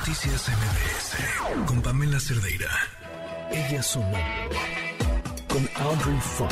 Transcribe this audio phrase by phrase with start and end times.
[0.00, 2.70] Noticias MBS con Pamela Cerdeira.
[3.50, 4.16] Ella sonó
[5.46, 6.50] con Audrey Funk.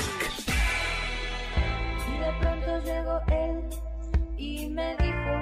[2.07, 3.71] Y de pronto llegó él
[4.37, 5.41] y me dijo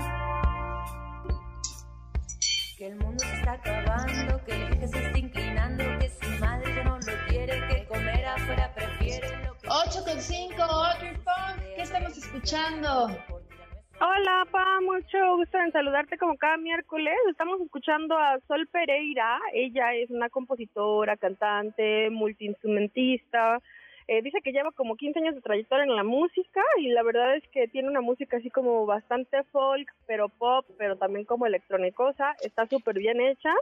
[2.78, 6.76] que el mundo se está acabando, que el eje se está inclinando, que su madre
[6.76, 11.60] ya no lo quiere, que comer afuera prefiere lo que 8 con 5, Audrey Funk,
[11.74, 13.08] ¿qué estamos escuchando?
[13.98, 17.14] Hola, Pa, mucho gusto en saludarte como cada miércoles.
[17.30, 19.40] Estamos escuchando a Sol Pereira.
[19.54, 23.58] Ella es una compositora, cantante, multiinstrumentista.
[24.06, 27.36] Eh, dice que lleva como 15 años de trayectoria en la música y la verdad
[27.36, 32.36] es que tiene una música así como bastante folk, pero pop, pero también como electrónicosa.
[32.42, 33.54] Está súper bien hecha.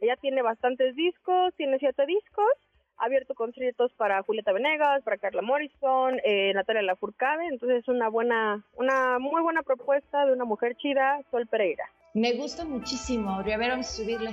[0.00, 2.48] Ella tiene bastantes discos, tiene siete discos
[2.98, 8.08] ha abierto conciertos para Julieta Venegas, para Carla Morrison, eh, Natalia Lafourcade, entonces es una
[8.08, 11.84] buena, una muy buena propuesta de una mujer chida, Sol Pereira.
[12.14, 13.54] Me gusta muchísimo, Audrey.
[13.54, 14.30] A ver, vamos a subirle.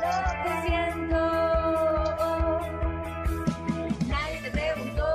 [0.00, 1.20] lo que siento.
[4.08, 5.06] Nadie te preguntó,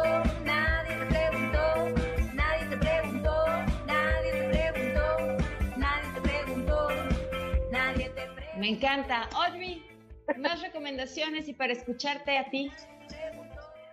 [0.46, 1.64] nadie te preguntó,
[2.36, 3.34] nadie te preguntó,
[3.88, 5.38] nadie te preguntó,
[5.78, 6.90] nadie te preguntó,
[7.72, 8.60] nadie te preguntó.
[8.60, 9.30] Me encanta.
[9.34, 9.89] Audrey,
[10.38, 12.72] más recomendaciones y para escucharte a ti.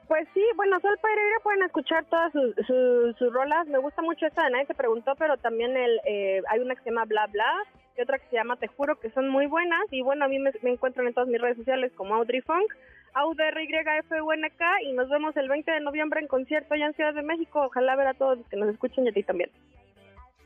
[0.08, 3.66] Pues sí, bueno, Sol Pereira pueden escuchar todas sus, sus, sus rolas.
[3.66, 6.82] Me gusta mucho esta de Nadie se preguntó, pero también el, eh, hay una que
[6.82, 7.52] se llama Bla Bla
[7.96, 9.82] y otra que se llama Te Juro, que son muy buenas.
[9.90, 12.72] Y bueno, a mí me, me encuentran en todas mis redes sociales como Audrey Funk,
[13.14, 17.62] AUDRYFUNK y nos vemos el 20 de noviembre en concierto allá en Ciudad de México.
[17.64, 19.50] Ojalá ver a todos los que nos escuchen y a ti también.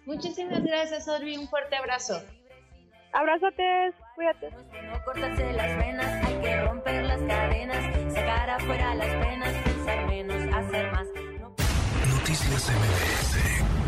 [0.06, 1.36] Muchísimas gracias, Audrey.
[1.36, 2.22] Un fuerte abrazo.
[3.12, 4.51] Abrazotes, cuídate.
[4.51, 10.55] No cortarse las venas, hay que romper las cadenas, sacar afuera las penas, pensar menos,
[10.55, 11.07] hacer más.
[11.41, 13.80] No Noticias MBS